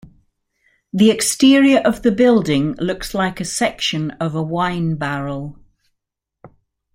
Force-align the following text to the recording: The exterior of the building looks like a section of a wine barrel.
The 0.91 1.11
exterior 1.11 1.77
of 1.77 2.01
the 2.01 2.11
building 2.11 2.73
looks 2.79 3.13
like 3.13 3.39
a 3.39 3.45
section 3.45 4.09
of 4.19 4.33
a 4.33 4.41
wine 4.41 4.95
barrel. 4.95 5.59